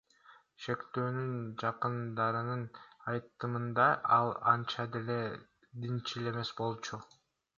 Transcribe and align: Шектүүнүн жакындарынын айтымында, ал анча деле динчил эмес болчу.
Шектүүнүн 0.67 1.33
жакындарынын 1.63 2.63
айтымында, 3.11 3.85
ал 4.17 4.33
анча 4.55 4.85
деле 4.97 5.21
динчил 5.85 6.33
эмес 6.33 6.53
болчу. 6.63 7.03